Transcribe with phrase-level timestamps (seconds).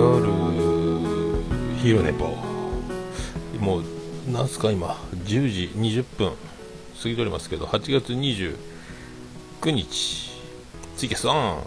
[0.00, 0.32] 夜
[1.82, 2.34] 昼寝坊。
[3.58, 3.84] もう
[4.32, 4.96] なんすか今。
[5.12, 6.32] 10時20分。
[7.02, 8.56] 過ぎておりますけど8月29
[9.70, 10.30] 日
[10.96, 11.62] ツイキャスオン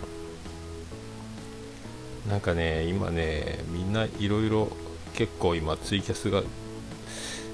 [2.28, 4.70] なんかね今ねみんないろいろ
[5.14, 6.42] 結構今ツイキャスが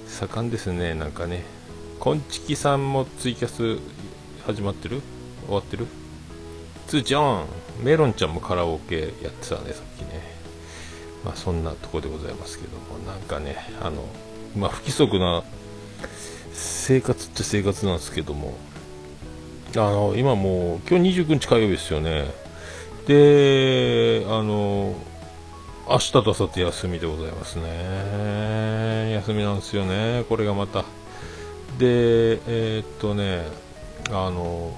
[0.08, 0.94] 盛んですね。
[0.94, 1.44] なんかね。
[2.00, 3.82] こんちきさんもツイキャス
[4.46, 5.02] 始まってる？
[5.46, 5.88] 終わってる？
[6.88, 7.46] 通知オン
[7.84, 10.19] メロンちゃんもカラオケやってたねさっきね。
[11.24, 14.06] まあそんなとこでございますけどもなんかねあの
[14.56, 15.44] まあ不規則な
[16.54, 18.58] 生活って生活なんですけども
[19.76, 22.26] あの今もう今日29日火曜日ですよね。
[23.06, 24.96] であの
[25.88, 29.12] 明日と明後日休みでございますね。
[29.14, 30.26] 休みなんですよね。
[30.28, 30.82] これがまた。
[31.78, 33.44] でえー、っとね
[34.10, 34.76] あの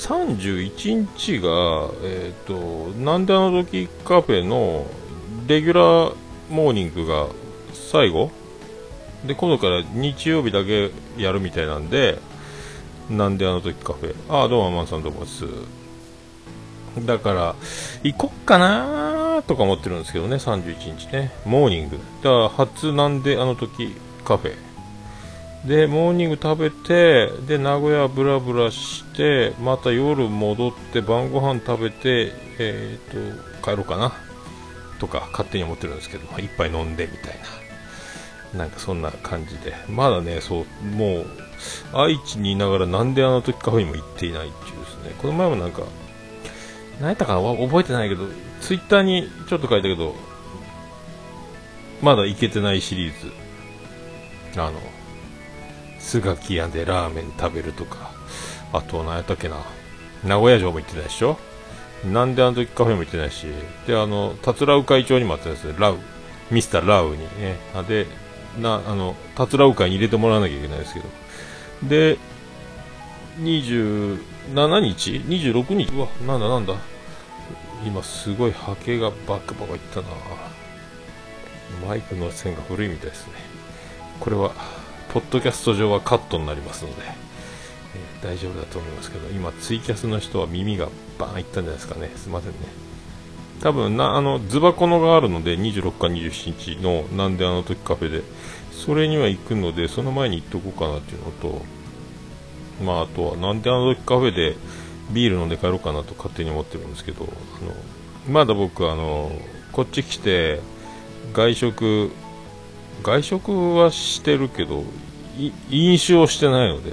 [0.00, 4.86] 31日が、えっ、と、なんであの時カフェの
[5.46, 6.16] レギュラー
[6.50, 7.26] モーニングが
[7.72, 8.30] 最後？
[9.24, 12.18] で、今度から日曜日だけやるみたいなんで、
[13.08, 14.14] なんであの時カフェ？
[14.28, 15.44] ああ、どうも、アマンさんどうもです。
[17.04, 17.54] だから、
[18.02, 21.32] 行こっかなとか思ってるんですけどね、31日ね。
[21.44, 21.98] モーニング。
[22.22, 23.94] だから、初なんであの時
[24.24, 24.56] カフェ。
[25.66, 34.14] でモーニング食べてで名古屋ブラブラしてまた夜戻って晩ご飯食べてえーと、帰ろうかな
[35.00, 37.34] とか勝手に思ってるんですけど、まあ、一杯飲んでみたい
[38.52, 41.26] ななんかそんな感じでまだねそうもう
[41.92, 45.82] 愛知にいながらなんであの時カフェにも行っていないっていうですねこの前もなんか
[47.00, 48.26] 何やったかな覚えてないけど
[48.60, 50.14] ツイッターにちょっと書いたけど
[52.02, 53.20] まだ行けてないシリー
[54.54, 54.80] ズあの
[55.98, 58.10] スガキ屋でラーメン食べるとか、
[58.72, 59.56] あと何やったっけな、
[60.24, 61.38] 名古屋城も行ってないでしょ？
[62.04, 63.46] なんであの時カフェも行ってないし、
[63.86, 65.98] で、あの、たつらう会長にもあったんですよ、ラウ、
[66.50, 67.58] ミスターラウにね。
[67.74, 68.06] あで、
[68.60, 71.06] な、あの、たつらう会に入れてもらわなきゃいけないですけど。
[71.88, 72.18] で、
[73.40, 74.18] 27
[74.80, 75.92] 日 ?26 日？
[75.92, 76.74] うわ、なんだなんだ。
[77.84, 80.08] 今すごい波形がバックバカいったな
[81.86, 83.32] マイクの線が古いみたいですね。
[84.18, 84.52] これは
[85.14, 87.02] ポッドキャスト上はカットになりますので、
[88.22, 90.88] 大丈夫だと思いますけど、今、ツイキャスの人は耳が
[91.18, 92.10] バーンいったんじゃないですかね。
[92.16, 92.58] すいませんね。
[93.62, 98.22] 多分な、あの、ズバコのがあるので、26か27日の、なんであの時カフェで、
[98.72, 101.62] それには行くので、その前に行っとこうかなっていうのと、
[102.84, 104.56] まあ、あとは、なんであの時カフェで、
[105.10, 107.74] ビール飲んで帰ろうかなと勝手に思ってるんですけど、あの、
[108.32, 109.32] まだ僕、あの、
[109.72, 110.60] こっち来て、
[111.32, 112.10] 外食
[113.02, 114.84] 外食はしてるけど
[115.70, 116.92] 飲酒をしてないので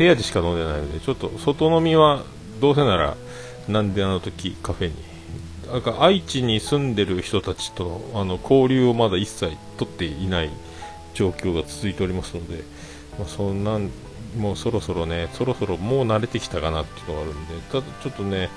[0.00, 2.24] 部屋でしか飲んでないのでちょっと外飲みは
[2.58, 3.18] どうせなら
[3.68, 4.94] なんであの時カフェに
[5.70, 10.50] なんか愛知に住んでる人たちとあの交流をまだ一切取っていない
[11.12, 12.64] 状況が続いておりますので、
[13.18, 13.90] まあ、そんなん
[14.38, 18.48] もうそろそろねそろそろもう慣れてきたかなっていうのがあるんでただちょっとね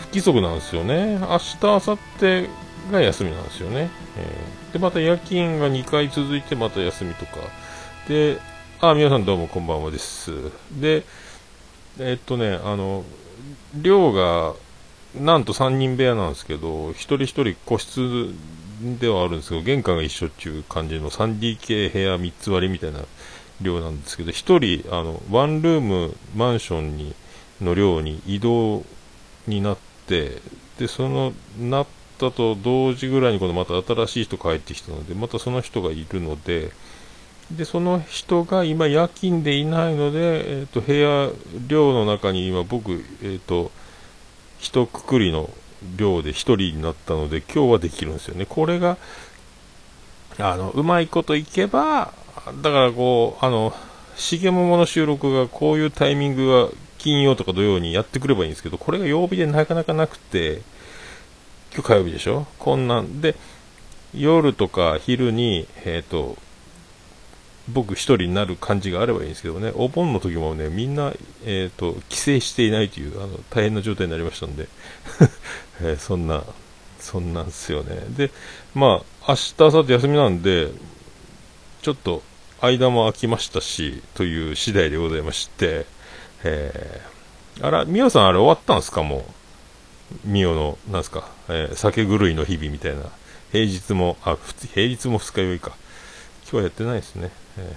[0.00, 2.50] 不規則なんですよね明日明後日
[2.92, 3.90] が休みなんですよね。
[4.16, 7.38] えー、で、また夜勤が2回続いてまた休みとか。
[8.08, 8.38] で、
[8.82, 10.32] あ、皆さんどうもこんばんはです。
[10.80, 11.04] で、
[11.98, 13.04] え、っとね、あの、
[13.74, 14.54] 寮が、
[15.14, 18.32] なんと3人部屋なんですけど、一人一人個室
[18.98, 23.00] ではあるんですけど、玄関が一緒っていう感じの 3DK 部屋3つ割りみたいな
[23.60, 27.14] 寮なんですけど、1人、あの、ワンルームマンションに、
[27.60, 28.82] の寮に移動
[29.46, 29.76] になっ
[30.06, 30.38] て、
[30.78, 31.86] で、その、なっ
[32.16, 36.70] たと同時ぐらいにこのまた新しい人帰ってきたので、またその人がいるので、
[37.50, 41.30] で、その人が今夜勤でいないので、えっ、ー、と、部屋、
[41.66, 43.70] 寮の中に今僕、えっ、ー、と、
[44.58, 45.50] 一括りの
[45.96, 48.46] 寮で1人になったので、今日はできるんですよね。
[48.46, 48.98] これが、
[50.38, 52.12] あの、うまいこといけば、
[52.62, 53.74] だからこう、あの、
[54.16, 56.68] 重桃の収録がこういうタイミングが
[56.98, 60.62] 金曜とか土曜にやってくればいいんですけど、これが曜日でなかなかなくて、
[61.72, 62.46] 今日火曜日でしょ？
[62.58, 63.34] こんなんで、
[64.14, 66.36] 夜とか昼に、えっ、ー、と、
[67.72, 71.12] 僕一人になる感じがあればいいんですけどね、お盆の時もね、みんな、
[71.44, 74.68] えっ、ー、と、帰省していないという、あの、大変な状態になりましたんで、
[75.80, 76.44] えー、そんな、
[76.98, 78.04] そんなんすよね。
[78.16, 78.30] で、
[78.74, 80.68] まあ、明日、明後日休みなんで、
[81.82, 82.22] ちょっと、
[82.60, 85.86] 間も空きましたし、という次第でございまして、
[86.44, 89.02] えー、あら、みおさんあれ終わったんですか？
[89.02, 89.22] もう。
[90.24, 93.04] ミオの、なんすか、えー、酒狂いの日々みたいな、
[93.52, 94.36] 平日も、あ、
[94.74, 95.72] 平日も二日酔いか。
[96.42, 97.30] 今日はやってないですね。
[97.60, 97.76] え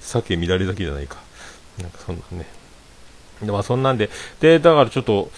[0.00, 1.18] 酒乱れだけじゃないか。
[1.80, 2.46] なんかそんなね。
[3.42, 4.10] で、まあそんなんで、
[4.40, 5.30] で、だからちょっと、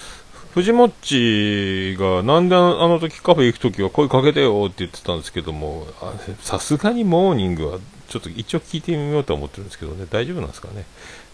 [0.54, 5.86] 藤もっちが、なんであの時カフェ行くときは声かけてよって言ってたんですけども、
[6.40, 7.78] さすがにモーニングは、
[8.08, 10.84] ちょっと一応聞いてみようと思ってるんですけどね、大丈夫なんですかね。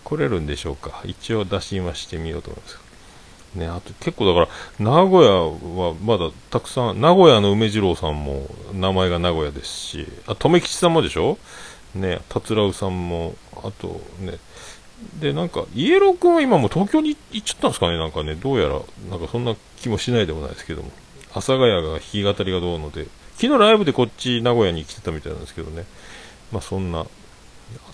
[0.05, 1.03] 来れるんでしょうか。
[1.05, 2.79] 一応出しましてみようと思います。
[3.55, 4.49] ね、あと結構だから、
[4.79, 5.31] 名古屋
[5.81, 11.39] はまだたくさん、名古屋の梅次郎さんも名前が名古屋ですし、あ、留吉さんもでしょ？
[11.95, 14.39] ね、達郎さんも、あとね、
[15.21, 18.81] で、なんか、イエロー君は今も東京に行っちゃったんですかね、なんかね、どうやら、
[19.11, 20.91] なんかそんな気もしないでもないですけども、
[21.31, 23.07] 阿佐ヶ谷が弾き語りがどうので、
[23.37, 25.85] 昨日ライブでこっち名古屋に来てたみたいなんですけどね、
[26.51, 27.07] まあそんな、あ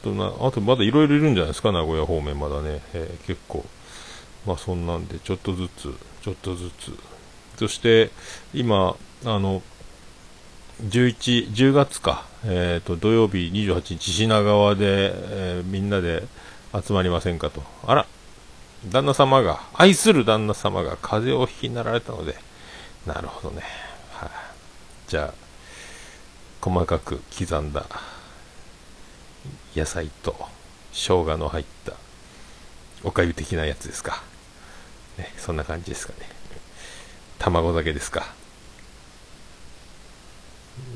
[0.02, 3.64] とな、あとまだいろいろいるんじゃないですか、名古屋方面まだね、えー、結構、
[4.46, 6.92] まあそんなんで、ちょっとずつ、ちょっとずつ、
[7.58, 8.10] そして、
[8.54, 9.62] 今、あの、
[10.82, 16.24] 11、10月か、えっ、ー、と、土曜日28日、品川で、えー、みんなで、
[16.74, 17.62] 集まりませんかと。
[17.86, 18.06] あら、
[18.90, 22.36] 旦那様が、愛する旦那様が風邪をひきになられたので、
[23.06, 23.62] なるほどね。
[24.12, 24.30] はい、
[25.06, 25.34] じゃあ、
[26.60, 27.84] 細かく刻んだ
[29.76, 30.34] 野菜と
[30.92, 31.92] 生姜の入った
[33.02, 34.22] おかゆ的なやつですか。
[35.18, 36.28] ね、そんな感じですかね。
[37.38, 38.34] 卵だけですか。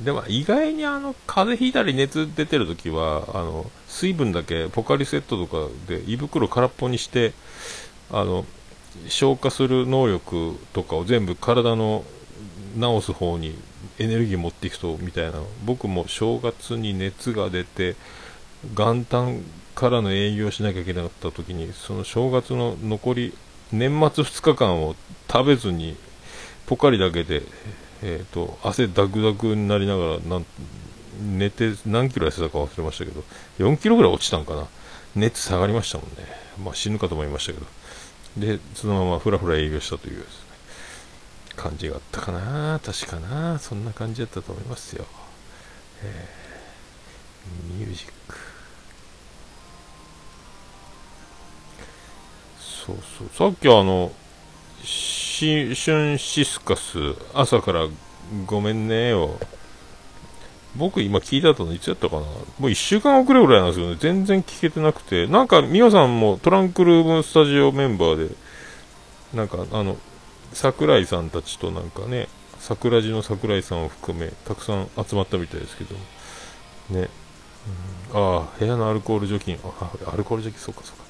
[0.05, 7.33] でも意外にあの風邪ひいたり熱出てるときはあの水分だけポカリセットとかで胃袋空っぽにして
[8.11, 8.45] あの
[9.09, 12.05] 消化する能力とかを全部体の
[12.79, 13.59] 治す方に
[13.99, 17.97] エネルギー持っていくとみたいな僕も正月に熱が出て
[18.75, 19.43] 元旦
[19.75, 23.35] からの営業しなきゃいけなかった時にその正月の残り
[23.73, 24.97] 年末2日間を
[25.31, 25.97] 食べずに
[26.67, 27.43] ポカリだけで
[28.03, 30.47] えーと、汗ダクダクになりながらなん
[31.37, 33.25] 寝て何キロ痩せたか忘れましたけど
[33.59, 34.67] 4キロぐらい落ちたんかな。
[35.17, 36.17] 熱下がりましたもんね、
[36.63, 37.67] まあ、死ぬかと思いましたけど。
[38.37, 40.25] でそのままふらふら営業したという、ね、
[41.57, 42.81] 感じがあったかな。
[42.85, 43.59] 確かな。
[43.59, 45.07] そんな感じだったと思いますよ、
[46.03, 48.37] えー、ミュージック。
[52.61, 53.29] そうそう。
[53.35, 54.13] さっきあの
[55.39, 56.99] シュンシスカス、
[57.33, 57.87] 朝から
[58.45, 59.39] ごめんねよ。
[60.75, 62.23] 僕今聞いた後のいつやったかな？
[62.23, 62.27] も
[62.63, 63.97] う1週間遅れぐらいなんですよね。
[64.01, 65.29] 全然聞けてなくて。
[65.29, 68.35] なんか、ミオさんもトランクルームスタジオメンバーで、
[69.33, 69.97] なんか、あの、
[70.53, 72.27] 桜井さんたちとなんかね、
[72.59, 75.95] 桜地の桜井さんを含め、たくさん集まったみたいですけど、
[76.91, 77.09] ね。
[78.13, 81.05] ああ、部屋のアルコール除菌、あ、アルコール除菌、そうかそうか。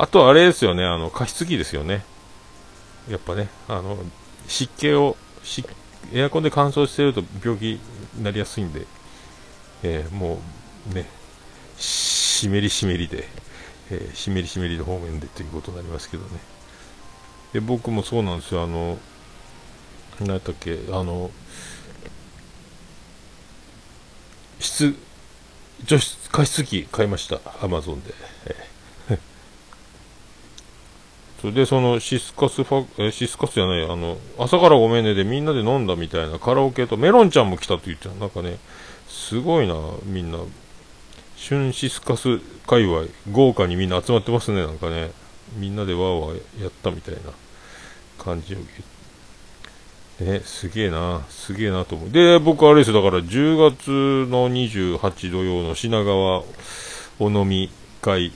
[0.00, 2.04] あとあれですよね、あの、加湿器ですよね。
[3.08, 3.98] やっぱね、あの、
[4.46, 5.16] 湿気を、
[6.12, 7.80] エアコンで乾燥していると病気
[8.14, 8.86] になりやすいんで、
[9.82, 10.40] えー、も
[10.90, 11.06] うね、
[11.76, 13.24] 湿り湿りで、
[13.90, 16.40] えー、湿り湿りで方面でということになりますけどね。
[17.52, 18.98] で、僕もそうなんですよ、あの、
[20.20, 21.30] 何やったっけ、あの、
[24.60, 24.94] 室、
[25.84, 28.14] 除湿、加湿器買いました、アマゾンで。
[28.46, 28.71] えー
[31.42, 38.14] それでそのシスカスファ、えシスカスじゃない、あの、朝からごめんねでみんなで飲んだみたいなカラオケと、メロンちゃんも来たと言ってた。
[38.14, 38.58] なんかね、
[39.08, 39.74] すごいな、
[40.04, 40.38] みんな。
[41.36, 45.10] シュンシスカス界隈、豪華にみんな集まってますね、なんかね。
[45.56, 47.20] みんなでわーわーやったみたいな
[48.18, 48.58] 感じを
[50.24, 52.10] ね、すげえな、すげえなと思う。
[52.10, 56.44] で、僕あれですよ、だから10月の28土曜の品川
[57.18, 57.68] お飲み
[58.00, 58.30] 会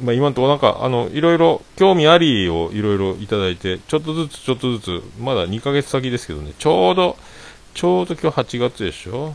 [0.00, 7.16] まあ、今のところなんか、あの、いろいろ興味ありをいろいろいただいて、ちょっとずつちょっとずつ、まだ2ヶ月先ですけどね、ちょうど、
[7.74, 9.34] ちょうど今日8月でしょ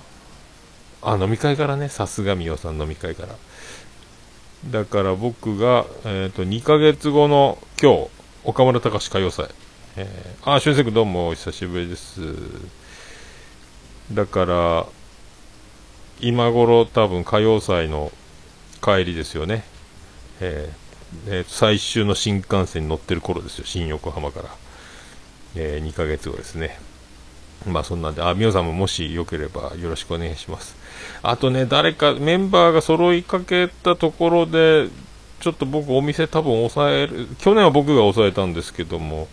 [1.01, 3.35] あ、飲み会からね、さすがみおさん飲み会から。
[4.71, 8.09] だから僕が、えっ、ー、と、2ヶ月後の今日、
[8.43, 9.49] 岡村隆史歌謡祭。
[9.95, 12.21] えー、あ、俊く君どうもお久しぶりです。
[14.11, 14.85] だから、
[16.19, 18.11] 今頃多分歌謡祭の
[18.81, 19.63] 帰りですよね。
[20.39, 20.87] えー
[21.27, 24.49] えー、最終の新幹線に乗ってる頃ですよ、新横浜から。
[25.55, 26.79] えー、2ヶ月後ですね。
[27.65, 30.75] まあそんなんで、あ、みおさんももしよければよろしくお願いします。
[31.23, 34.89] あとね、誰かメンバーが揃いかけたところで、
[35.39, 39.27] ちょっと僕お店多分抑える、去年は僕が抑えたんですけども、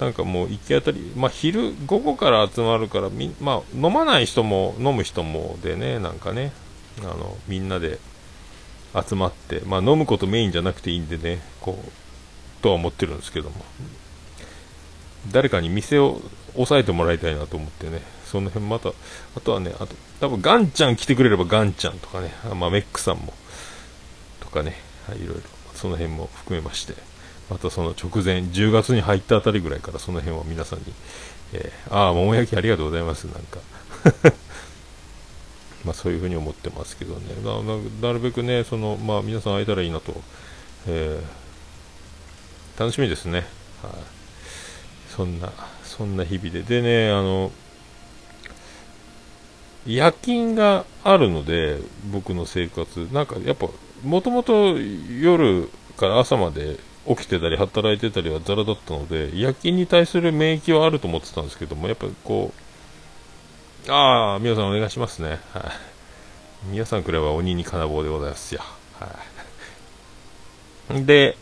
[0.00, 6.52] なんかもう行き当たり、まあ昼、午後から集まるから、みまあ飲まない人も飲む人もでね、なんかね、
[7.00, 7.98] あの、みんなで
[8.94, 13.56] 集まって、まあ、飲むことメインじゃなくていいんでね、こう、とは思ってるんですけども、
[15.32, 16.20] 誰かに店を
[16.54, 18.90] 押さえてもらいたいなと思ってね、その辺また、
[19.36, 23.32] あとはね、あと、多分ガンちゃん来てくれればガンちゃんとかね、まあ、メックさんも、
[24.40, 24.76] とかね、
[25.08, 25.42] はい、いろいろ、
[25.74, 26.94] その辺も含めまして、
[27.50, 30.84] またその直前、10月に入ったあたりぐらいからその辺は皆さんに、
[31.52, 33.58] えー、ああ、桃焼きありがとうございます、なんか。
[35.84, 37.20] まあそういうふうに思ってますけどね、
[38.00, 40.14] なるべくね、そのまあ、皆さん会えたらいいなと、
[40.86, 43.46] えー、楽しみですね、
[43.82, 43.92] はい、
[45.14, 47.52] そんな、そんな日々で、でね、あの、
[49.86, 51.78] 夜勤があるので、
[52.10, 53.68] 僕の生活、なんかやっぱ、
[54.02, 62.63] もともと夜から朝まで起きてたり働いてたりはザラだったので、夜勤に対する免疫はあると思ってたんですけども、やっぱこう、
[63.88, 65.38] ああ、皆さんお願いしますね。
[65.52, 65.62] はい。
[66.70, 68.62] 皆さんくらいは鬼に金棒でございますよ。
[68.98, 69.14] は
[70.96, 71.04] い。
[71.04, 71.36] で、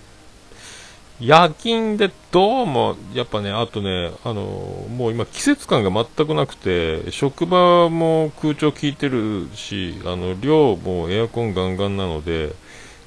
[1.21, 4.43] 夜勤でどうも、やっぱね、あとね、あの、
[4.91, 12.57] もう今季節感が全くなくて、職場も空調効いてるし、あの、寮もエアコンガンガンなので、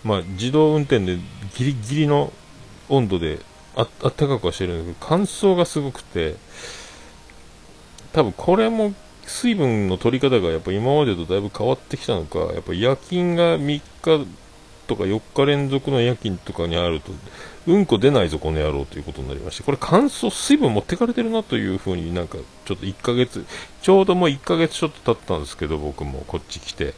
[0.05, 1.17] まあ、自動運転で
[1.57, 2.31] ギリギリの
[2.87, 3.39] 温度で
[3.75, 6.35] ああったかくはしてるんだけど、乾燥がすごくて、
[8.13, 8.93] 多分これも
[9.25, 14.27] 水分の取り方がやっぱ今までとだいぶ変わってきたのか、やっぱ夜勤が3日
[14.87, 17.11] とか4日連続の夜勤とかにあると、
[17.67, 23.45] うんこ出ないぞ、この野郎ということになりまして、これ乾燥、水分持ってかれてるなというふうになんか、ちょっと1ヶ月、
[23.81, 26.93] ちょうどもう1ヶ月ちょっと経ったんですけど、僕もこっち来て、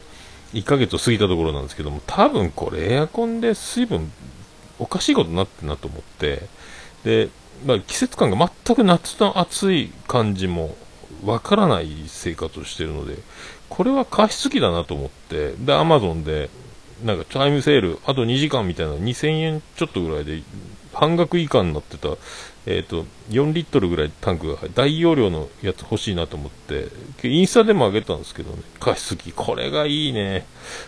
[0.52, 4.12] 1ヶ月を過ぎたところなんですけども、多分これエアコンで水分、
[4.78, 6.42] おかしいことになってんなと思って、
[7.04, 7.30] で、
[7.66, 10.76] まあ、季節感が全く夏の暑い感じも
[11.24, 13.16] わからない生活をしてるので、
[13.68, 16.50] これは加湿器だなと思って、で、アマゾンで
[17.04, 20.42] なんかタイムセール、あと2時間みたいな2000円ちょっとぐらいで
[20.92, 22.08] 半額以下になってた、
[22.66, 26.88] えっ、ー、と、4リットルぐらいタンクが入大容量のやつ欲しいなと思って、
[27.22, 30.46] インスタでも上げたんですけどね、加湿器、これがいいね。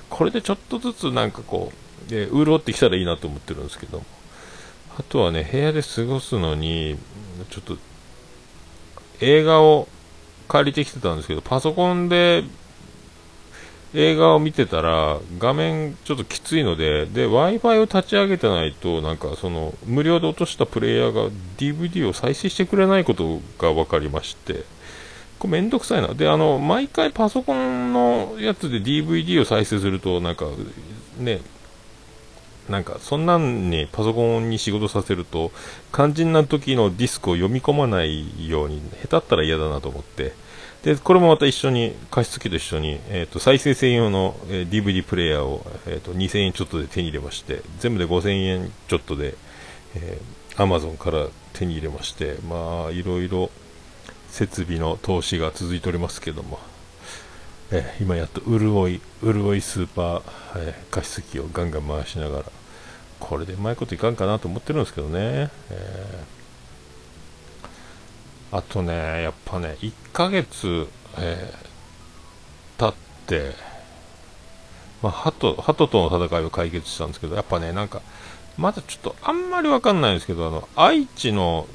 [0.08, 1.72] これでちょっとずつなんかこ
[2.10, 4.04] う、えー、潤ってきたらいいなと思ってるんですけども
[4.98, 6.98] あとはね、部屋で過ごすのに、
[7.50, 7.78] ちょっと、
[9.20, 9.88] 映画を
[10.50, 12.42] 借りてきてたんですけど、パソコンで
[13.94, 24.64] 映画を見てたら、画面ちょっときついので、で、Wi-Fi を立ち上げてないと、なんかその、無料で落としたプレイヤーが DVD を再生してくれないことが分かりまして、
[25.38, 26.14] これめんどくさいな。
[26.14, 30.46] で、あの、毎回パソコンのやつで DVD を再生すると、なんか、
[31.18, 31.40] ね、
[32.70, 35.50] なんか、そんなんにパソコンに仕事させると、
[35.92, 40.32] 肝心な時のディスクを読み込まないように、下手ったら嫌だなと思って、
[40.84, 49.34] で、これもまた一緒に、加湿器と一緒に、えっ、ー、と、再生専用の、えー、DVD プレイヤーを、えっ、ー、と、2000円ちょっとで手に入れまして、全部で5000円ちょっとで、
[49.96, 53.50] えー、Amazon から手に入れまして、まあ、いろいろ
[54.30, 56.60] 設備の投資が続いておりますけども、
[57.72, 60.22] えー、今やっと潤い、潤いスーパー、
[60.56, 62.44] えー、加湿器をガンガン回しながら、
[63.20, 65.50] これでうまいこといかんかなと思ってるんですけどね。
[65.70, 66.40] えー
[68.52, 72.94] あとね、やっぱね、1ヶ月、えー、経っ
[73.26, 73.54] て、
[75.02, 78.02] まあ、鳩、鳩との戦いを解決したんですけど、やっぱね、なんか、
[78.58, 81.68] まだちょっとあんまりわかんないんですけど、あの、愛知の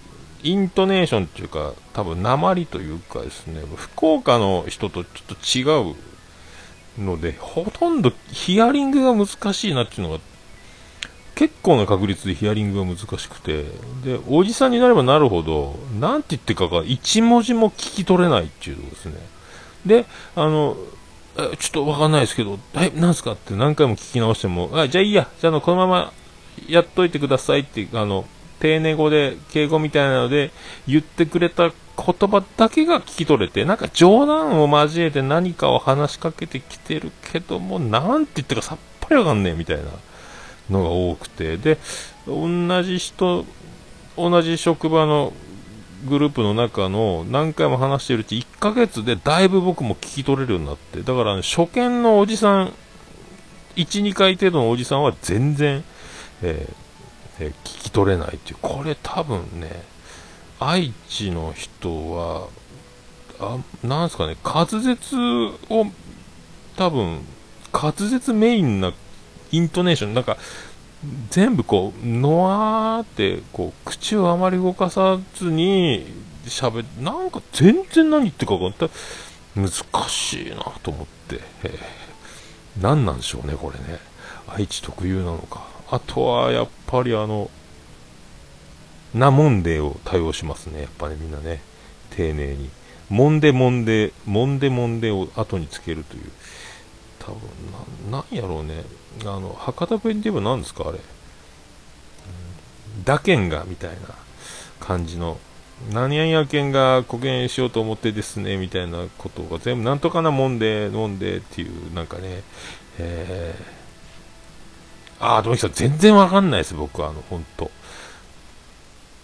[0.44, 10.20] イントネーションっていうか、多分、鉛というかですね、福岡の人とちょっと違うので、ほとんどヒアリングが難しいなっていうのが
[11.36, 13.66] 結構な確率でヒアリングが難しくて、
[14.04, 19.16] で、おじさんになればなるほど、なんて言ってかが一文字も聞き取れないっていうとこですね。
[19.86, 20.78] で、あの、
[21.36, 23.34] ちょっとわかんないですけど、え、なんすか？
[23.34, 26.14] って何回も聞き直しても、あ、じゃあいいや、じゃあの、このまま
[26.70, 28.26] やっといてくださいって、あの、
[28.62, 30.52] 丁寧語で、敬語みたいなので
[30.88, 39.84] 言ってくれた言葉だけが聞き取れて、なんか冗談を交えて何かを話しかけてきてるけども、なんて言ってかさっぱりわかんねえみたいな。
[40.70, 41.78] のが多くて、で、
[42.28, 43.46] 同じ人、
[44.18, 45.34] 同じ職場の
[46.06, 52.74] グループの中の何回も話しているうち1ヶ月でだいぶ僕も聞き取れるようになって、だから、ね、初見のおじさん、
[53.76, 55.84] 1、2回程度のおじさんは全然、
[56.42, 56.86] えー
[57.40, 59.84] えー、聞き取れないっていう、これ多分ね、
[60.60, 62.48] 愛知の人は、
[63.40, 65.18] あなんすかね、滑舌
[65.70, 65.88] を
[66.78, 67.22] 多分、
[67.74, 68.94] 滑舌メインな
[69.52, 70.38] イントネーション、なんか、
[71.30, 76.06] 全部こう、のわーって、こう、口をあまり動かさずに
[76.46, 78.90] 喋っ、なんか全然何言ってるか分かん
[79.56, 79.70] ない。
[79.70, 81.80] 難しいなと思って、え、
[82.82, 84.00] 何なんでしょうね、これね。
[84.48, 85.66] 愛知特有なのか。
[85.90, 87.50] あとは、やっぱりあの、
[89.14, 91.62] なもんでを対応しますね、やっぱ、ね、みんなね。
[92.12, 92.70] 丁寧に。
[93.10, 96.32] もんでもんで、もんでもんでを後につけるという。
[97.20, 97.40] 多分
[98.12, 98.84] な、なんやろうね。
[99.22, 100.98] あの、博多弁で言えば何ですか、あれ。
[100.98, 101.02] う
[103.02, 103.98] ん打剣がみたいな
[104.80, 105.38] 感じの。
[105.92, 112.44] 何々やけんが固言しようと思ってですねみたいなことが全部なんとかなもんで飲んでっていうなんかね。
[112.98, 117.70] えー、ああ、ともきさん全然わかんないです、僕は、あの、本当っ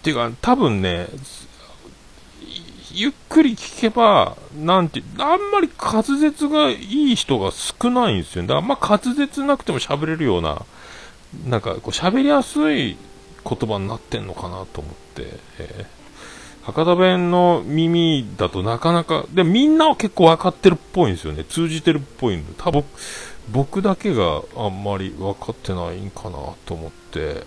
[0.02, 1.08] ていうか、多分ね、
[2.94, 8.42] ゆっくり聞けば、なんて、あんまり滑舌がいい人が少ないんですよ。
[8.42, 10.64] だから、まあ、滑舌なくても喋れるような、
[11.46, 12.96] なんか、こう、喋りやすい
[13.44, 21.44] 言葉になってんのかなと思って、えー、博多弁の耳だとなかなか、で、みんなは結構分かってるっぽいんですよね。
[21.44, 22.84] 通じてるっぽいんで、多分、
[23.50, 27.44] 僕だけがあんまり分かってないんかなと思って、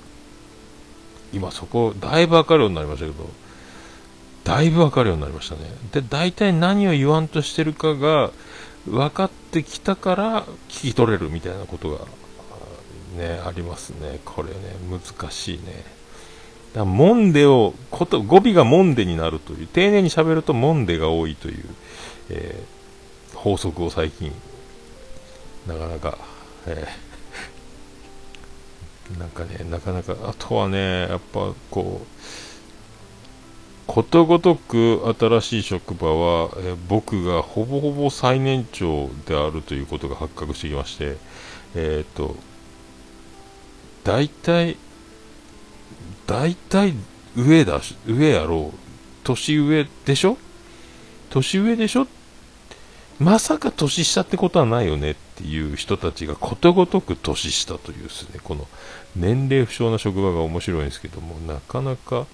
[1.34, 3.30] 今そこ、だいぶ分かるようになりましたけど、
[4.46, 5.62] だいぶ分かるようになりましたね。
[5.92, 8.32] で、大体何を言わんとしてるかが
[8.88, 12.06] 分かってきたから聞き取れるみたいなことが、
[13.18, 14.20] ね、ありますね。
[14.24, 14.56] これね、
[14.90, 15.84] 難しいね。
[16.74, 21.66] だモンデを、こと語尾がモンデになるという、丁寧に喋るとモンデが多いという、
[22.30, 24.32] えー、法則を最近
[25.68, 26.18] なかなか、
[26.68, 32.08] えー、なんかね、なかなか、あとはね、やっぱこう、
[33.88, 41.18] ことごとく新しい職場は、え、僕がほぼほぼ最年長であるということが発覚してきまして、
[41.76, 42.36] えっ、ー、と、
[44.04, 44.78] 大体、
[46.26, 46.94] 大体
[47.36, 48.78] 上だし、上やろう。
[49.24, 50.38] 年上でしょ？
[51.30, 52.08] 年上でしょ？
[53.20, 58.68] まさか年下ってことはないよねっていう人たちがことごとく年下というですね、この
[59.16, 62.28] 年齢不詳な職場が面白いんですけども、なかなか、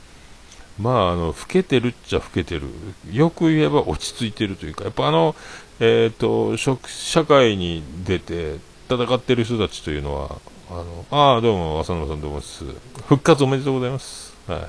[0.80, 2.64] まあ、あの、老けてるっちゃ老けてる。
[3.12, 5.36] よく言えば落ち着いてるというか、やっぱあの、
[5.80, 8.58] えっ、ー、と、社会に出て
[8.90, 10.38] 戦ってる人たちというのは、
[10.70, 12.64] あの、ああ、どうも、浅野さんどうもです。
[13.08, 14.34] 復活おめでとうございます。
[14.48, 14.60] はい。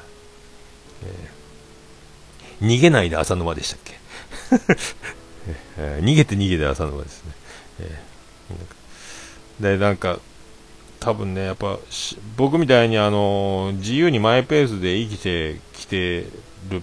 [2.60, 3.94] えー、逃げないで浅沼でしたっけ？
[5.78, 7.32] えー、逃げて逃げて浅沼ですね。
[7.80, 10.18] えー、で、なんか、
[10.98, 11.78] 多分ね、やっぱ、
[12.36, 15.60] 僕みたいにあの、自由にマイペースで生きて
[15.92, 16.26] て
[16.70, 16.82] る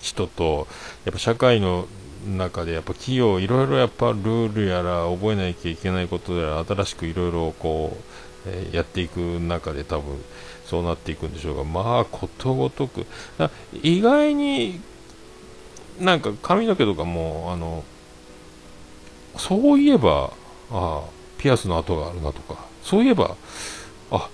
[0.00, 0.66] 人と、
[1.04, 1.86] やっぱ社会の
[2.26, 8.02] 中でやっぱ企業いろいろやっぱルールやら覚えなきゃいけないことやら新しくいろいろこう、
[8.46, 10.20] えー、やっていく中で多分
[10.66, 13.06] そうなっていくんでしょうがまあことごとく
[13.82, 14.80] 意外に
[16.00, 17.84] なんか髪の毛とかも、あの、
[19.36, 20.32] そういえば、
[20.70, 21.02] あ
[21.38, 23.36] ピアスの跡があるなとか、そういえば、
[24.10, 24.28] あ、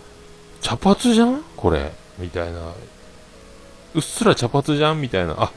[0.61, 1.43] 茶髪じゃん？
[1.57, 1.93] これ。
[2.19, 2.73] みたいな。
[3.95, 5.35] うっすら茶髪じゃんみたいな。
[5.39, 5.53] あ、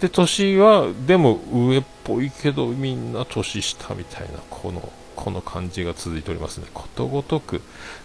[0.00, 6.66] で、年は、でも上っぽいけど、みんな年下みたいな、この、この感じが続いておりますね。
[6.72, 7.60] ことごとく、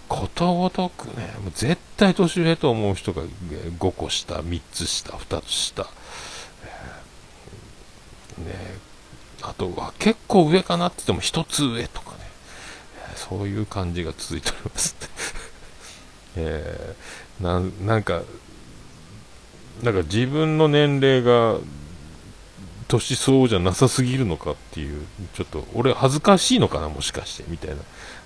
[0.08, 3.22] ことごとくね、もう絶対年上と思う人が
[3.78, 5.84] 5個下、3つ下、2つ下。
[8.38, 8.52] ね、
[9.42, 12.16] あとは結構上かなって言っても一つ上とかね、
[13.14, 14.96] そういう感じが続いております
[16.36, 18.22] えー、ななんか、
[19.82, 21.58] なんか自分の年齢が
[22.88, 27.76] 年相応じゃなさすぎるのかっていう、ちょっと俺恥ずかしいのかな、もしかして、みたいな。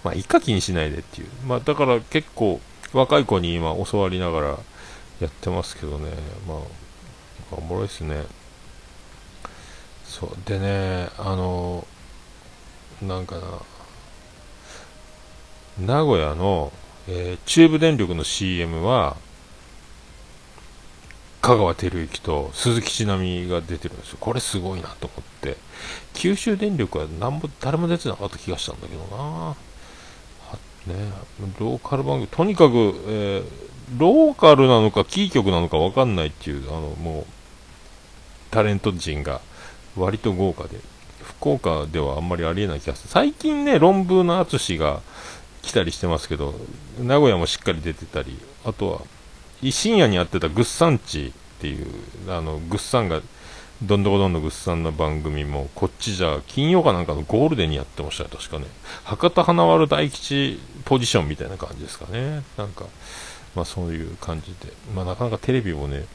[0.05, 1.29] まあ、いいか気にしないでっていう。
[1.47, 2.61] まあ、だから結構
[2.93, 4.47] 若い子に今教わりながら
[5.21, 6.11] やってますけどね、
[6.47, 6.59] まあ、
[7.53, 8.25] おもろいですね。
[10.05, 11.87] そうでねあの
[13.03, 13.43] なんかな
[15.79, 16.73] 名古屋の、
[17.07, 19.17] えー、中部電力の CM は
[21.41, 24.19] 香川照之と鈴木ちなみが出てるんですよ。
[24.21, 25.57] これすごいなと思って。
[26.15, 29.57] 九州電力は何も誰も出てなかった気がしたんだけどな。
[30.87, 31.13] ね
[31.61, 33.45] ローカル番組とにかく、えー、
[33.99, 37.27] ローカルなのかキー局なのか分かんないっていうあのもう
[38.51, 39.41] タレント陣が
[39.97, 40.79] 割と豪華で、
[41.23, 43.11] 福岡ではあんまりありえない気がする。
[43.11, 45.01] 最近ね、論文の淳が
[45.63, 46.55] 来たりしてますけど、
[47.01, 49.01] 名古屋もしっかり出てたり、あとは、
[49.63, 51.87] 深夜にやってたグッサンチっていう、
[52.29, 53.21] あの、グッサンが、
[53.83, 58.67] どんどこどんどんグッサンの番組も、こっちじゃ、金曜かなんかのゴールデンにやってましたよ、確かね。
[59.05, 62.43] 博多華丸大吉ポジションみたいな感じですかね。
[62.57, 62.87] なんか、
[63.55, 64.73] まあそういう感じで。
[64.95, 66.07] まあなかなかテレビもね、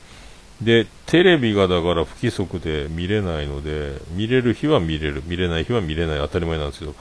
[0.62, 6.96] で、テレビがだから不規則で見れないので、見れる日は見れる、見れない日は見れない、当たり前なんですけど、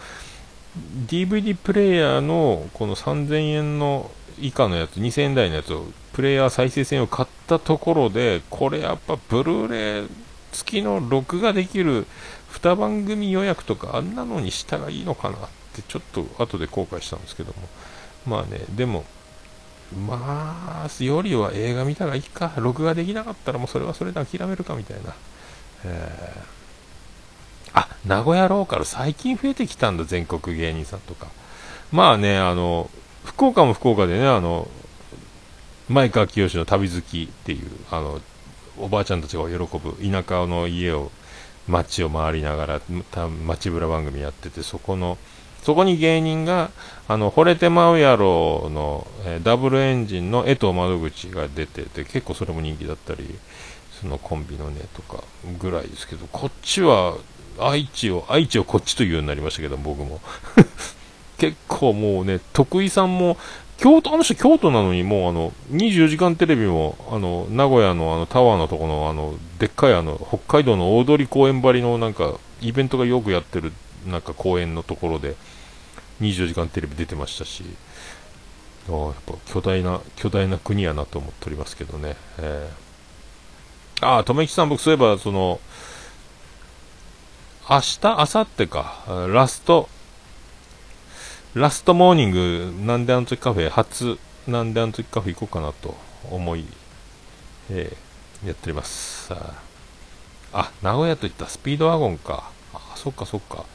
[1.07, 10.09] DVD プレイヤーのこの3000円の以下のやつ、2000円台のやつを、プレイヤー再生線を買ったところで、これやっぱブルーレイ
[10.53, 12.07] 付きの録画できる
[12.53, 15.38] 2番組予約とか、あんなのにしたらいいのかなっ
[15.75, 17.68] て、ちょっと後で後悔したんですけども、
[18.27, 19.05] まあね、でも、
[20.07, 25.14] まあ、よりは映画見たらいいか、録画できなかったらもうそれはそれで諦めるかみたいな。
[25.85, 31.29] えー、あ、名古屋ローカル最近増えてきたんだ、全国芸人さんとか。
[31.90, 32.90] まあね、あの、
[33.25, 34.68] 福岡も福岡でね、あの、
[35.88, 38.20] 前川清の旅好きっていう、あの、
[38.78, 41.10] おばあちゃんたちが喜ぶ田舎の家を、
[41.68, 42.80] 街を回りながら、
[43.44, 45.18] 街ぶら番組やってて、そこの、
[45.62, 46.70] そこに芸人が、
[47.06, 53.38] あの、惚れてまうやろの、えー、ダブルエンジンの江藤窓口が出てて、結構それも人気だったり、
[54.00, 55.22] そのコンビのね、とか
[55.60, 57.16] ぐらいですけど、こっちは、
[57.60, 60.20] 愛知を、愛知をこっちというようになりましたけど、僕も。
[61.38, 63.36] 結構もうね、徳井さんも、
[63.78, 73.72] 京都、あの人京都なのにもうあの、24時間テレビも、あの、名古屋のあのタワーのとこのあの、でっかいあの、北海道の大通公園張りのなんか、イベントがよくやってる、
[74.06, 75.35] なんか公園のところで、
[76.20, 77.64] 24時間テレビ出てましたし、
[78.88, 82.16] やっぱ巨大な、巨大な国やなと思っておりますけどね。
[82.38, 85.61] えー、ああ、とめきさん僕そういえば、その、
[87.68, 89.88] 明日、明後日か、ラスト、
[91.54, 95.94] ラストモーニング、なんであの時カフェ、初、なんであの時カフェ行こうかなと
[96.30, 96.64] 思い、
[97.70, 99.30] えー、やっております。
[100.54, 102.50] あ、名古屋といったスピードワゴンか。
[102.72, 103.66] あ、そっかそっか。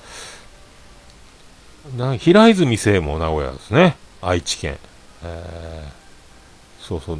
[1.95, 3.95] な平泉聖も名古屋ですね。
[4.23, 4.77] 愛知県。
[5.23, 7.19] えー、そうそう。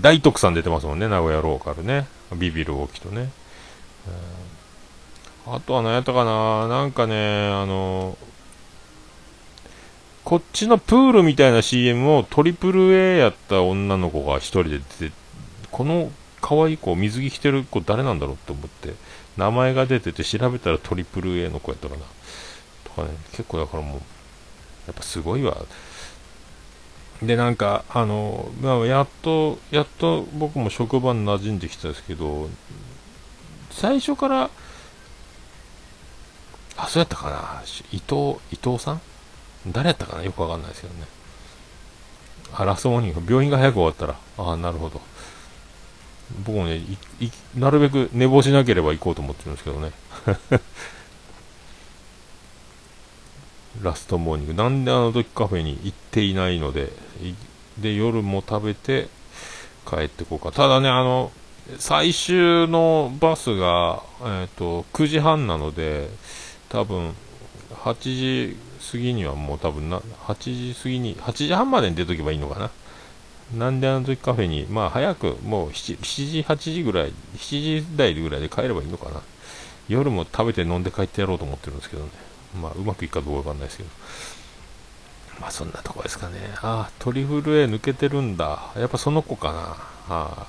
[0.00, 2.06] 大徳さん出てますもんね、名古屋ローカルね。
[2.36, 3.30] ビビる大きとね。
[5.48, 8.15] あとは何やったかななんかね、あの
[10.26, 15.12] こっちのプールみたいな CM をトリプル A やった女の子が一人で出て、
[15.70, 16.10] この
[16.40, 18.94] 可愛い子、水着着てる子誰なんだろうって思って、
[19.36, 22.00] 名前が出てて調べたらトリプル A の子やったかな。
[22.82, 24.00] とかね、結構だからもう、
[24.88, 25.58] やっぱすごいわ。
[27.22, 32.50] で、なんか、あの、まあ、やっと、やっと僕も職場に馴染んできたんですけど、
[33.70, 34.50] 最初から、
[36.76, 37.62] あ、そうやったかな、
[37.92, 39.00] 伊藤、伊藤さん？
[39.72, 40.22] 誰やったかな？
[40.22, 41.06] よくわかんないですけどね。
[42.54, 45.00] あ、ラストモーニング、病院が早く終わったら、ああ、なるほど。
[46.44, 46.80] 僕もね
[47.56, 49.92] なるべく寝坊しなければ行こうと思ってるんですけどね。
[53.82, 54.54] ラストモーニング。
[54.54, 56.90] なんであの時カフェに行っていないので、
[57.78, 59.08] で、夜も食べて
[59.88, 60.50] 帰ってこうか。
[60.50, 61.30] ただね、あの、
[61.78, 66.08] 最終のバスが、えっ、ー、と、9時半なので、
[66.68, 67.14] 多分、
[67.74, 68.56] 8時
[68.90, 72.70] 過ぎにはもう多分な、8時過ぎに、8時半までに出とけばいいのかな。
[73.54, 79.22] なんであの時カフェに、まあ早く、もう 7, 7時、8時ぐらい、7時台ぐらいで帰ればいいのかな。
[79.88, 82.10] 夜も食べて飲んで帰ってやろうと思ってるんですけどね。
[82.60, 83.88] まあうまくいくかどうかわかんないですけど。
[85.40, 86.36] まあそんなとこですかね。
[86.56, 88.72] ああ、トリフル A 抜けてるんだ。
[88.76, 89.76] やっぱその子かな。
[90.08, 90.46] あ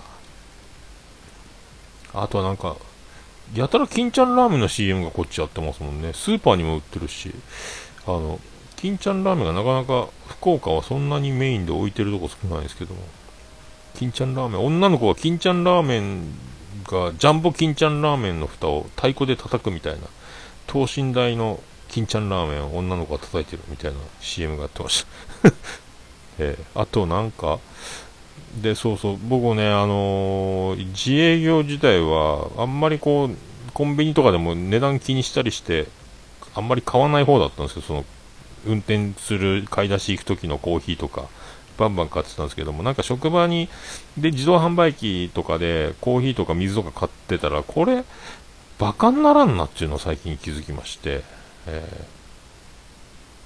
[2.13, 2.23] あ。
[2.23, 2.77] あとはなんか、
[3.53, 6.13] やたら金ちゃんラーメンの CM がこっちやってますもんね。
[6.13, 7.33] スーパーにも売ってるし。
[8.07, 8.39] あの、
[8.77, 13.01] 金ちゃんラーメンがなかなか福岡はそんなにメインで置いてるとこ少ないですけども、
[13.95, 16.21] 金ちゃんラーメン、女の子は金ちゃんラーメン
[16.85, 20.07] が、ジャンボ金ちゃんラーメンの蓋を太鼓で叩くみたいな、
[20.67, 25.05] 等身大の金ちゃんラーメンを女の子が叩いてるみたいな CM がやってまし
[25.43, 25.49] た。
[26.39, 27.59] えー、あとなんか、
[28.61, 33.35] で、そうそう、僕ね、あのー、自営業自体は、あんまりこう、
[33.73, 35.87] コンビニとかでも値段気にしたりして、
[36.57, 38.05] あんまり買わない方だったんですけど、その
[38.65, 41.27] 運転する買い出し行く時のコーヒーとか、
[41.77, 43.69] バンバン買ってたんですけども、なんか職場に、
[44.17, 48.03] で、自動販売機とかでコーヒーとか水とか買ってたら、これ、
[48.79, 51.23] バカにならんなっていうのを最近気づきまして、
[51.67, 52.05] え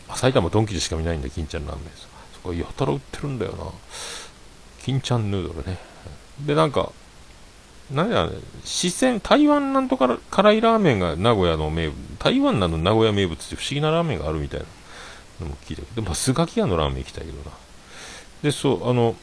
[0.08, 1.86] ー、埼玉ドンキでしか見ないんだ、金ちゃんラーメン
[2.34, 3.66] そこやたら売ってるんだよな。
[4.84, 5.78] 金ちゃんヌードルね。
[6.46, 6.94] で、なんか、
[7.94, 8.30] 何や、
[8.64, 14.66] 四川、台湾なんとか辛いラーメンが名古屋の名物、台湾なの名古屋名物って不思議なラーメンがあるみたいな
[15.42, 17.52] のも聞いたけど、まあ、スガキ屋のラーメン行きたいけどな。
[18.44, 19.16] で、そう、あの、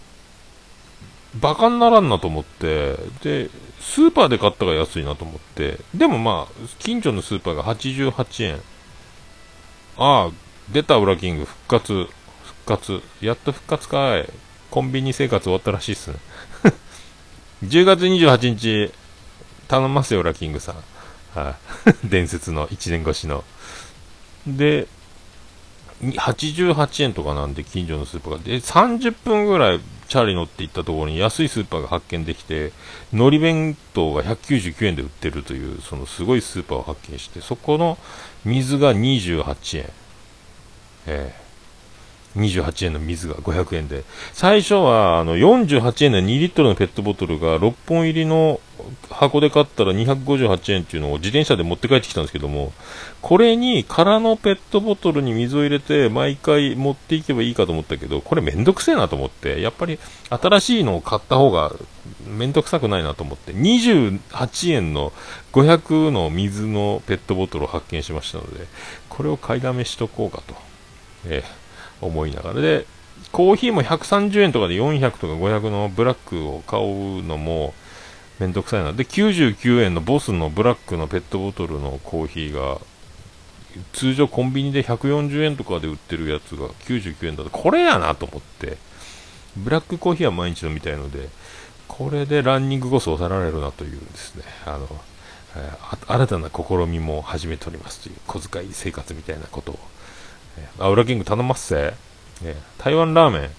[1.41, 3.51] バカにならんなと思って、で、
[3.81, 8.61] スーパーで買ったが安いなと思って、でもまあ、近所のスーパーが88円。
[9.97, 10.31] ああ、
[10.73, 12.11] 出た裏キング復活、復
[12.67, 14.29] 活、やっと復活かい。
[14.71, 16.17] コンビニ生活終わったらしいっすね。
[17.65, 18.93] 10月28日、
[19.67, 20.77] 頼ますよ、ラキングさん。
[21.35, 23.45] はい、 伝説の1年越しの。
[24.47, 24.87] で、
[26.01, 28.39] 88円とかなんで、近所のスーパーが。
[28.39, 32.73] で、30分ぐらいチャリ乗って行ったところに安いスーパーが発見できて、
[33.13, 37.99] 海苔弁当が199円で売ってるという、そのすごいスーパーを発見して、そこの
[38.45, 39.85] 水が28円。
[41.07, 41.48] ええ
[42.39, 44.05] 28円の水が500円で。
[44.33, 48.61] 最初は、あの、48円で2リットルのペットボトルが6本入りの
[49.11, 52.73] 箱で買ったら258円っていうのを自転車で持って帰ってきたんですけども、
[53.21, 59.99] これに空のペットボトルに水を入れて毎回持っていけばいいかと思ったけど、これめんどくせえなと思って、やっぱり
[60.31, 61.73] 新しいのを買った方が
[62.27, 65.13] めんどくさくないなと思って、28円の
[65.53, 68.67] 500の水のペットボトルを発見しましたので、
[69.09, 70.55] これを買いだめしとこうかと、
[71.27, 71.58] えー、
[72.01, 72.87] 思いながらで、
[73.33, 77.75] コーヒーも130円とかで400とか500のブラックを買うのも、
[78.39, 78.93] めんどくさいな。
[78.93, 82.79] で、99円のボスのブラックのペットボトルのコーヒーが、
[83.93, 88.79] 通常コンビニで140円とかで売ってるやつが99円だと、これやなと思って、
[89.57, 91.29] ブラックコーヒーは毎日飲みたいので、
[91.89, 94.89] これでランニングコスを抑えられるなというですね、あの、
[95.57, 95.71] え、
[96.07, 99.79] 新たな試みも始めておりますという小遣い生活みたいなことを、
[100.79, 101.95] あ、裏キング頼ますせ、
[102.45, 103.51] え、台湾ラーメン、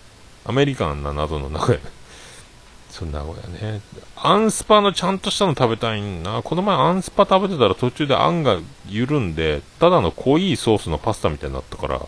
[0.46, 1.80] アメリカンな謎の中へ、
[2.90, 3.82] そんなこやね。
[4.16, 6.42] アンスパのちゃんとしたの食べたいな。
[6.44, 8.58] この前アンスパ食べてたら途中であんが
[8.88, 12.02] 緩んで、ただの濃いソースのパスタみたいになったから、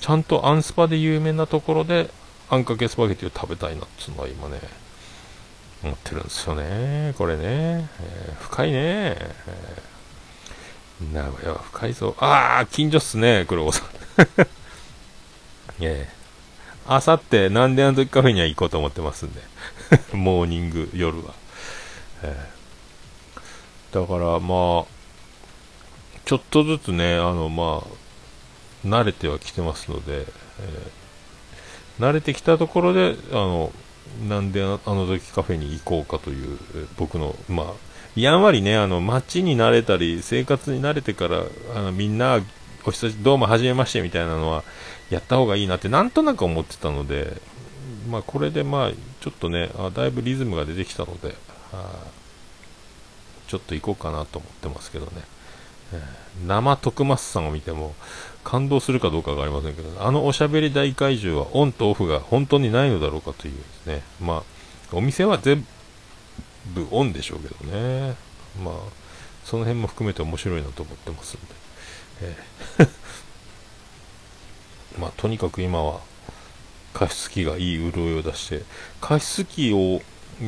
[0.00, 2.10] ちゃんとアンスパで有名なところで、
[2.48, 4.60] あんかけスパゲティを食べたいなっていうのは今ね、
[5.82, 7.14] 思ってるんですよね。
[7.18, 7.42] これね。
[7.42, 8.78] えー、深いね。
[8.78, 9.91] えー、
[11.12, 12.14] 名古屋は深いぞ。
[12.18, 13.86] ああ、近所っすね、黒子さん。
[15.80, 16.22] ええー。
[16.86, 19.40] あさって、なんであの時カフェには行こうと思ってますんで。
[20.12, 21.34] モーニング、夜は。
[22.22, 25.02] えー、だからまあ、
[26.24, 30.26] ちょっとずつね、あのまあ、慣れてはきてますので、
[30.60, 33.72] えー、慣れてきたところで、あの、
[34.28, 36.58] なんであの時カフェに行こうかという、
[36.96, 37.66] 僕の、まあ、
[38.16, 41.42] やんわりね、あの、街に慣れたり、生活に慣れてから、
[41.74, 42.40] あのみんな、
[42.84, 44.64] お久しどうもはじめましてみたいなのは、
[45.10, 47.40] やった方がいいなって、なんとなく思ってたので、
[48.10, 51.34] まあ、これでまあ、ちょっとねあ、だいぶリズムが出てきたので、
[53.46, 55.12] ちょっと行こうかなと思ってますけどね。
[55.94, 57.94] えー、生徳松さんを見ても
[58.44, 64.42] 感動するかどうかわかりませんけど、あのおしゃべり大怪獣はオンとオフが本当にないのだろうかというですね、ま
[64.92, 65.66] あ、お店は全
[66.66, 68.16] 部オンでしょうけどね、
[68.62, 68.74] まあ、
[69.44, 71.46] その辺も含めて面白いなと思ってますんで、
[72.22, 72.88] えー
[75.00, 76.00] まあ、とにかく今は
[76.94, 78.62] 加湿器がいい潤いを出して
[79.00, 80.02] 加湿器を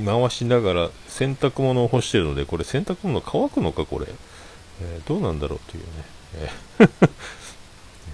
[0.05, 4.07] 回しながら洗濯物を干してるのでこれ洗濯物乾くのかこれ、
[4.83, 5.89] えー、どうなんだろうというね、
[6.79, 7.11] えー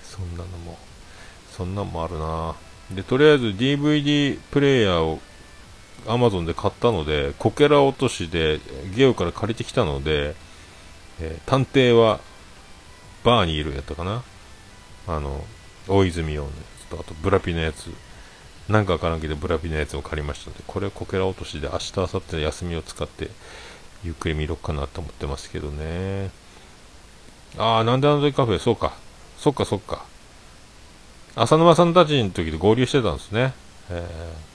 [0.05, 0.79] そんなのも
[1.57, 2.55] そんなんもあるな。
[2.91, 5.21] でとりあえず DVD プレイヤーを
[6.07, 8.61] Amazon で買ったのでこけら落としで
[8.95, 10.35] ゲオから借りてきたので、
[11.21, 12.21] えー、探偵は
[13.25, 14.23] バーにいるやったかな
[15.07, 15.45] あの
[15.89, 17.91] 大泉洋のやつとあとブラピのやつ
[18.71, 23.31] なんかわからんけどブラピのやつを借りましたので、これこけら落としで明日、明後日の休みを使って、
[24.05, 26.31] ゆっくり見ろっかなと思ってますけどね。
[27.59, 28.93] ああ、なんであの時カフェ、そうか。
[29.39, 30.05] そっかそっか。
[31.35, 33.55] 浅沼さんたちの時で合流してたんですね。
[33.91, 34.50] えー、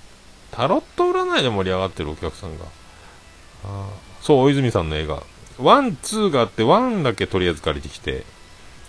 [0.56, 2.66] タロット占いで盛り上がってるお客さんが。
[3.66, 3.90] あ
[4.22, 5.22] そう、大泉さんの映画。
[5.60, 8.24] one、two があって、 one だけとりあえず借りてきて、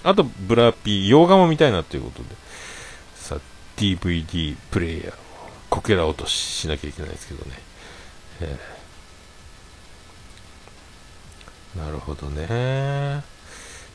[0.05, 2.47] あと、ブラピー、洋画も見たいなっていうことで。
[3.27, 3.41] さ
[3.77, 5.15] DVD プレイヤーを
[5.69, 7.57] こけら落とししなきゃいけないですけどね、
[8.41, 13.25] えー、なるほどね。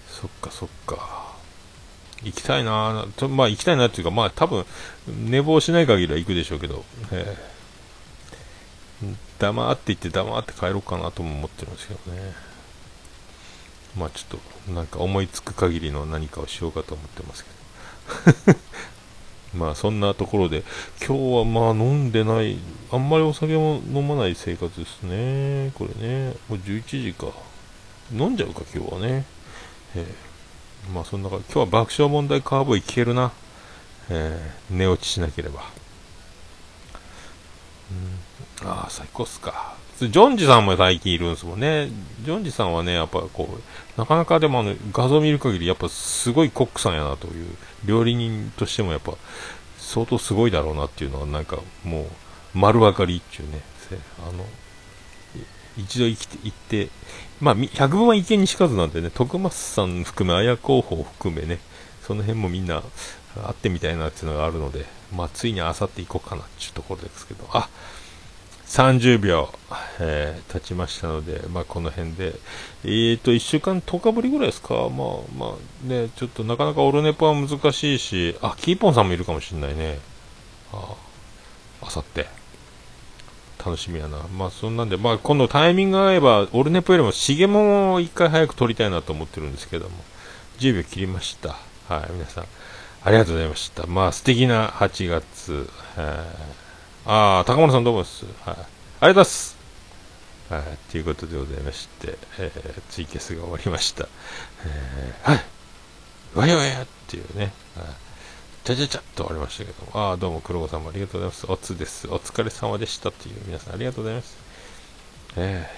[0.09, 1.31] そっかそっか。
[2.23, 4.65] 行きたいなとまあ行きたいなっていうかまあ多分
[5.07, 7.50] 寝坊しない限りは行くでしょうけど、えー、
[9.41, 12.33] 黙って行って黙って帰ろうかなとも思ってるんですけどね
[13.97, 18.59] まあちょっとなんか思いつく限りの何かをしようかと思ってますけど
[19.57, 20.63] まあそんなところで、
[21.05, 22.57] 今日はまあ飲んでない、
[22.89, 25.71] あんまりお酒も飲まない生活ですね。
[25.75, 27.27] これね、もう11時か。
[28.13, 29.25] 飲んじゃうか、今日はね。
[29.95, 33.33] えー、まあそんな感じ今日は爆笑問題カーボーイ聞けるな。
[34.09, 35.69] えー、寝落ちしなければ。
[37.91, 38.19] うん、
[38.63, 39.75] ああ、最高っすか。
[39.99, 41.89] ジョンジさんも最近いるんですもんね。
[42.23, 49.13] ジョンジさんはね、やっぱこう、なかなかでもあの画像見る限り、やっぱすごいコックさんやなという、料理人としてもやっぱ
[49.77, 52.05] 相当すごいだろうなっていうのは、なんかもう
[52.53, 53.61] 丸分かりっていうね、
[54.27, 54.45] あの、
[55.77, 56.89] 一度生きて、行って、
[57.39, 61.59] まあ、百分は意見にしかずなんでね、徳松さん含め、綾候補を含めね、
[62.03, 62.81] その辺もみんな
[63.35, 67.69] 会ってみたいなっていうのがあるので、まあ、ついにあさって行こうかなっていうところですけど、あ、
[68.71, 69.49] 30秒、
[69.99, 72.35] えー、経ちましたので、まあ、この辺で、
[72.85, 74.87] えーと、1週間10日ぶりぐらいですか、まあ、
[75.37, 79.99] まあね、ちょっとなかなかオルネポは難しいし、あ、キーポンさんもいるかもしれないね。
[80.71, 80.95] あ
[81.81, 82.27] あさって
[83.59, 84.19] 楽しみやな。
[84.37, 89.95] まあそんなんでまあ今度タイミングが合えばオルネポよりもしげもを一回早く撮りたいなと思ってるんですけども。
[90.59, 91.57] 10秒切りました。
[91.89, 92.45] はい皆さん
[93.03, 93.85] ありがとうございました。
[93.87, 96.23] まあ素敵な8月え、
[97.05, 98.67] ああ高村さんどうもです、はい、ありがとう
[98.99, 99.61] ございます
[100.51, 104.09] はい、ということでございまして、えー、ツイキャスが終わりました。
[104.65, 105.41] えー、はい、
[106.35, 107.85] わやわやっていうね、はい、
[108.65, 111.45] ちゃちゃちゃっと終わりましたけど、ああ、どうも黒子さんもありがとうございます。
[111.49, 112.09] おつです。
[112.09, 114.37] お疲れ様でしたという皆さんありがとうございます。
[115.37, 115.69] え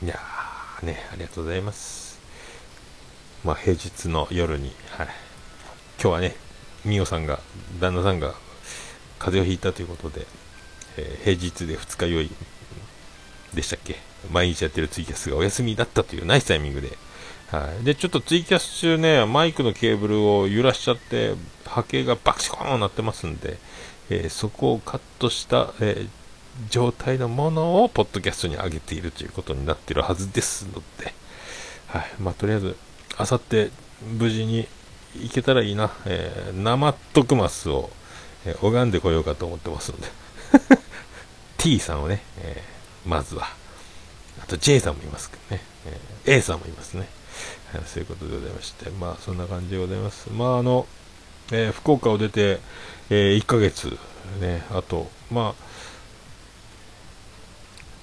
[0.00, 2.18] ー、いやー、ね、ありがとうございます。
[3.44, 5.08] まあ、平日の夜に、はい、
[6.00, 6.36] 今日はね、
[6.86, 7.40] みおさんが、
[7.80, 8.34] 旦那さんが
[9.18, 10.26] 風邪をひいたということで、
[10.96, 12.30] えー、平日で二日酔い
[13.54, 13.96] でしたっけ？
[14.30, 16.96] 毎日やってるツイキャスがお休みだったというナイスタイミングで、
[17.50, 21.34] はい、でちょっとツイキャス中ねマイクのケーブルを揺らしちゃって
[21.66, 23.58] 波形がバクシコーンなってますんで、
[24.10, 26.08] えー、そこをカットした、えー、
[26.70, 31.12] 状態のものをポッドキャストに上げているということになっているはずですので、
[31.88, 32.10] はい。
[32.18, 32.76] まあ、とりあえず
[33.16, 33.70] あさって
[34.18, 34.66] 無事に
[35.20, 37.90] 行けたらいいな、えー、生徳マスを、
[38.46, 40.08] え、拝んでこようかと思ってますので
[41.58, 43.48] T さんをね、えー、まずは。
[44.42, 47.08] あと J さんもいますけどね、えー、A さんもいますね。
[47.86, 50.30] そういうことでございまして、まあそんな感じでございます。
[50.30, 50.86] まああの、
[51.50, 52.60] えー、福岡を出て、
[53.10, 53.96] え、1ヶ月、
[54.40, 55.73] ね、あと、まあ、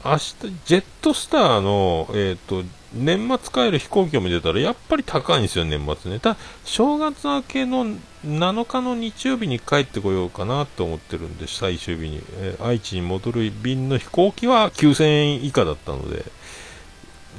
[0.03, 0.35] 明日、
[0.65, 6.19] ジェットスターの、えっ、ー、と、年末帰る飛行機を見てたら、やっぱり高いんですよ、年末ね。
[6.19, 7.85] ただ、正月明けの
[8.25, 12.21] 7日の日曜日に帰ってこようかなと思ってるんで、最終日に。
[12.39, 16.25] えー、愛知に戻る便の飛行機は9000円以下だったので、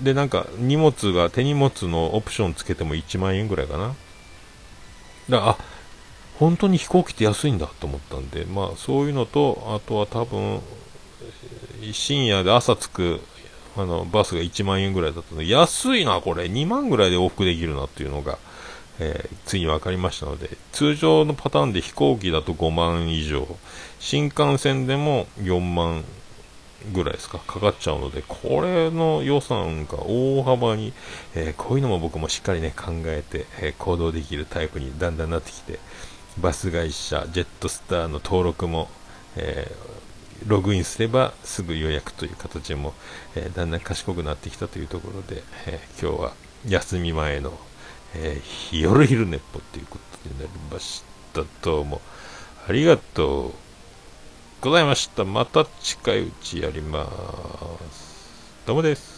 [0.02, 3.88] で、なんか、荷物が、手荷物のオプションつけても1万円ぐらいかな。
[5.28, 5.58] だから、あ、
[6.38, 10.60] 本当に飛行機って安いんだと思ったんで、まあ、そういうのと、あとは多分、
[11.92, 13.20] 深夜で朝着く
[13.76, 18.38] あのバスが1万円ぐらいだったので、安いな、これ、2万ぐらいで往復できるなっていうのが、
[18.98, 23.46] えー、ついに分かりましたので、通常のパターンで飛行機だと5万以上、
[23.98, 26.04] 新幹線でも4万
[26.92, 30.92] ぐらいですか、かかっちゃうので、これの予算が大幅に、
[31.34, 35.78] えー、こういうのも僕もしっかりね、考えて、えー、行動できるタイプにだんだんなってきて、
[36.38, 38.90] バス会社、ジェットスターの登録も、
[39.36, 40.01] えー、
[40.46, 42.94] ログインすればすぐ予約という形も、
[43.34, 46.32] えだんだん賢くなってきたというところで、え今日は
[46.66, 47.52] 休み前の、
[48.14, 48.40] え
[48.72, 51.42] 夜昼寝っぽということになりました。
[51.62, 52.00] どうも
[52.68, 53.52] ありがとう
[54.60, 55.24] ございました。
[55.24, 57.06] また近いうちやりま
[57.90, 58.62] す。
[58.66, 59.11] どうもです。